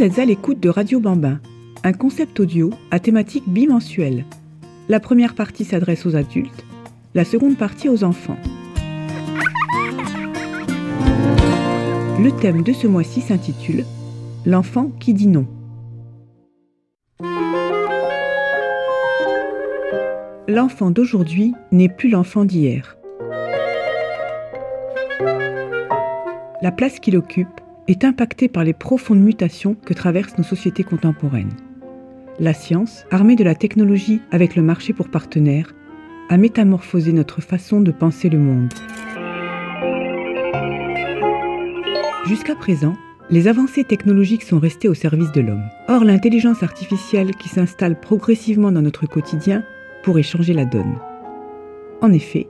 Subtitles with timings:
[0.00, 1.42] Vous êtes à l'écoute de Radio Bambin,
[1.84, 4.24] un concept audio à thématique bimensuelle.
[4.88, 6.64] La première partie s'adresse aux adultes,
[7.12, 8.38] la seconde partie aux enfants.
[12.18, 13.84] Le thème de ce mois-ci s'intitule
[14.46, 15.46] L'enfant qui dit non.
[20.48, 22.96] L'enfant d'aujourd'hui n'est plus l'enfant d'hier.
[26.62, 31.52] La place qu'il occupe est impactée par les profondes mutations que traversent nos sociétés contemporaines.
[32.38, 35.74] La science, armée de la technologie avec le marché pour partenaire,
[36.28, 38.72] a métamorphosé notre façon de penser le monde.
[42.26, 42.94] Jusqu'à présent,
[43.30, 45.64] les avancées technologiques sont restées au service de l'homme.
[45.88, 49.64] Or, l'intelligence artificielle qui s'installe progressivement dans notre quotidien
[50.02, 50.98] pourrait changer la donne.
[52.00, 52.48] En effet,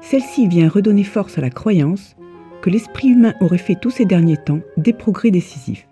[0.00, 2.16] celle-ci vient redonner force à la croyance
[2.62, 5.86] que l'esprit humain aurait fait tous ces derniers temps des progrès décisifs.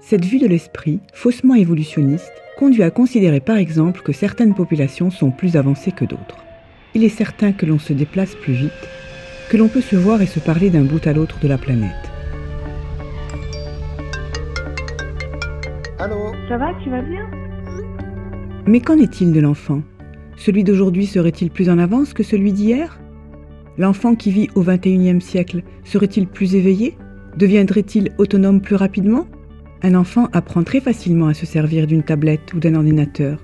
[0.00, 5.30] Cette vue de l'esprit, faussement évolutionniste, conduit à considérer par exemple que certaines populations sont
[5.30, 6.44] plus avancées que d'autres.
[6.94, 8.88] Il est certain que l'on se déplace plus vite,
[9.50, 12.10] que l'on peut se voir et se parler d'un bout à l'autre de la planète.
[15.98, 16.32] Allô?
[16.48, 17.30] Ça va, tu vas bien?
[18.66, 19.82] Mais qu'en est-il de l'enfant?
[20.36, 22.98] Celui d'aujourd'hui serait-il plus en avance que celui d'hier?
[23.78, 26.96] L'enfant qui vit au XXIe siècle serait-il plus éveillé?
[27.36, 29.26] Deviendrait-il autonome plus rapidement?
[29.82, 33.42] Un enfant apprend très facilement à se servir d'une tablette ou d'un ordinateur.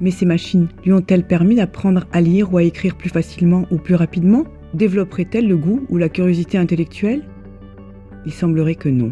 [0.00, 3.78] Mais ces machines lui ont-elles permis d'apprendre à lire ou à écrire plus facilement ou
[3.78, 4.44] plus rapidement?
[4.74, 7.22] Développerait-elle le goût ou la curiosité intellectuelle?
[8.26, 9.10] Il semblerait que non.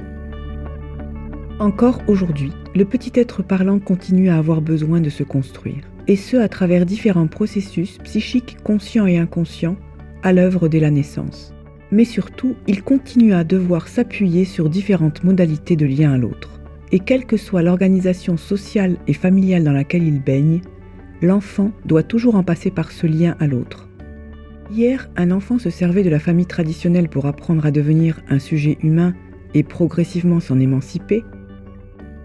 [1.60, 6.36] Encore aujourd'hui, le petit être parlant continue à avoir besoin de se construire et ce
[6.36, 9.76] à travers différents processus psychiques conscients et inconscients
[10.22, 11.54] à l'œuvre dès la naissance.
[11.92, 16.60] Mais surtout, il continue à devoir s'appuyer sur différentes modalités de lien à l'autre.
[16.92, 20.60] Et quelle que soit l'organisation sociale et familiale dans laquelle il baigne,
[21.22, 23.88] l'enfant doit toujours en passer par ce lien à l'autre.
[24.72, 28.78] Hier, un enfant se servait de la famille traditionnelle pour apprendre à devenir un sujet
[28.82, 29.14] humain
[29.54, 31.24] et progressivement s'en émanciper.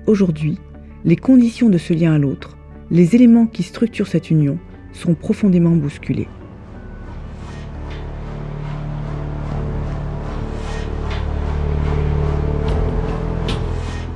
[0.06, 0.60] Aujourd'hui,
[1.06, 2.55] les conditions de ce lien à l'autre
[2.92, 4.60] les éléments qui structurent cette union
[4.94, 6.28] sont profondément bousculés.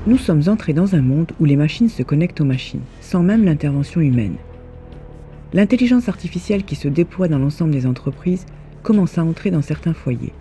[0.05, 3.43] Nous sommes entrés dans un monde où les machines se connectent aux machines, sans même
[3.43, 4.35] l'intervention humaine.
[5.53, 8.45] L'intelligence artificielle qui se déploie dans l'ensemble des entreprises
[8.83, 10.33] commence à entrer dans certains foyers.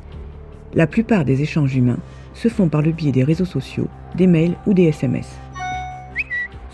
[0.75, 1.99] La plupart des échanges humains
[2.35, 5.29] se font par le biais des réseaux sociaux, des mails ou des SMS.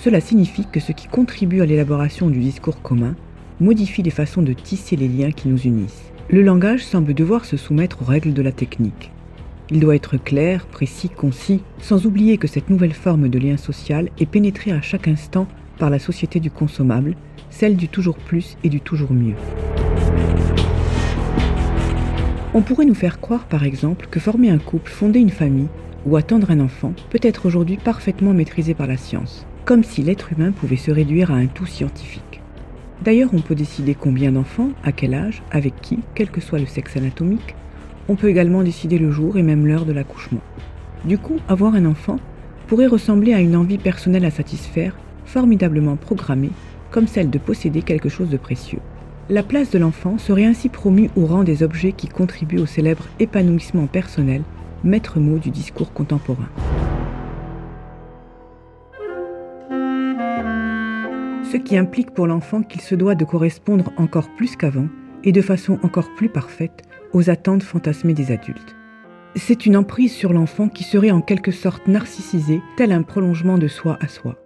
[0.04, 3.14] Cela signifie que ce qui contribue à l'élaboration du discours commun
[3.58, 6.12] modifie les façons de tisser les liens qui nous unissent.
[6.28, 9.10] Le langage semble devoir se soumettre aux règles de la technique.
[9.70, 14.10] Il doit être clair, précis, concis, sans oublier que cette nouvelle forme de lien social
[14.18, 15.46] est pénétrée à chaque instant
[15.78, 17.16] par la société du consommable,
[17.48, 19.36] celle du toujours plus et du toujours mieux.
[22.52, 25.68] On pourrait nous faire croire par exemple que former un couple, fonder une famille
[26.04, 30.32] ou attendre un enfant peut être aujourd'hui parfaitement maîtrisé par la science comme si l'être
[30.32, 32.40] humain pouvait se réduire à un tout scientifique.
[33.02, 36.66] D'ailleurs, on peut décider combien d'enfants, à quel âge, avec qui, quel que soit le
[36.66, 37.54] sexe anatomique.
[38.08, 40.40] On peut également décider le jour et même l'heure de l'accouchement.
[41.04, 42.18] Du coup, avoir un enfant
[42.66, 46.50] pourrait ressembler à une envie personnelle à satisfaire, formidablement programmée,
[46.90, 48.80] comme celle de posséder quelque chose de précieux.
[49.28, 53.06] La place de l'enfant serait ainsi promue au rang des objets qui contribuent au célèbre
[53.18, 54.42] épanouissement personnel,
[54.82, 56.48] maître mot du discours contemporain.
[61.50, 64.88] Ce qui implique pour l'enfant qu'il se doit de correspondre encore plus qu'avant
[65.24, 66.82] et de façon encore plus parfaite
[67.12, 68.74] aux attentes fantasmées des adultes.
[69.36, 73.68] C'est une emprise sur l'enfant qui serait en quelque sorte narcissisée, tel un prolongement de
[73.68, 74.36] soi à soi.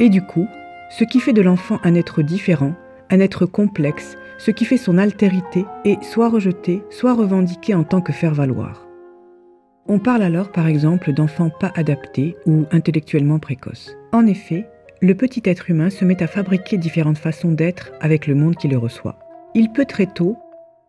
[0.00, 0.46] Et du coup,
[0.90, 2.74] ce qui fait de l'enfant un être différent,
[3.10, 8.00] un être complexe, ce qui fait son altérité est soit rejeté, soit revendiqué en tant
[8.00, 8.86] que faire-valoir.
[9.86, 13.96] On parle alors par exemple d'enfants pas adaptés ou intellectuellement précoces.
[14.12, 14.66] En effet,
[15.02, 18.68] le petit être humain se met à fabriquer différentes façons d'être avec le monde qui
[18.68, 19.18] le reçoit.
[19.52, 20.36] Il peut très tôt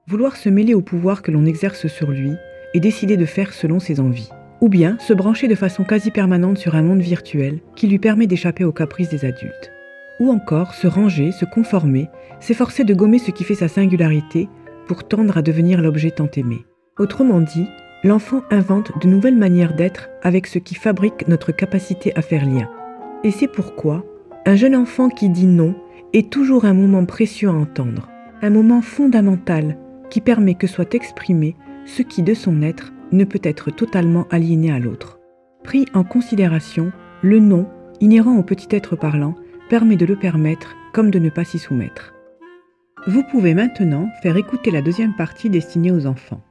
[0.07, 2.33] vouloir se mêler au pouvoir que l'on exerce sur lui
[2.75, 4.29] et décider de faire selon ses envies.
[4.61, 8.27] Ou bien se brancher de façon quasi permanente sur un monde virtuel qui lui permet
[8.27, 9.71] d'échapper aux caprices des adultes.
[10.19, 12.07] Ou encore se ranger, se conformer,
[12.39, 14.47] s'efforcer de gommer ce qui fait sa singularité
[14.87, 16.59] pour tendre à devenir l'objet tant aimé.
[16.99, 17.65] Autrement dit,
[18.03, 22.69] l'enfant invente de nouvelles manières d'être avec ce qui fabrique notre capacité à faire lien.
[23.23, 24.03] Et c'est pourquoi
[24.45, 25.75] un jeune enfant qui dit non
[26.11, 28.09] est toujours un moment précieux à entendre,
[28.41, 29.77] un moment fondamental
[30.09, 31.55] qui permet que soit exprimé
[31.85, 35.19] ce qui de son être ne peut être totalement aliéné à l'autre.
[35.63, 36.91] Pris en considération,
[37.21, 37.67] le non,
[38.01, 39.35] inhérent au petit être parlant,
[39.69, 42.13] permet de le permettre comme de ne pas s'y soumettre.
[43.07, 46.41] Vous pouvez maintenant faire écouter la deuxième partie destinée aux enfants.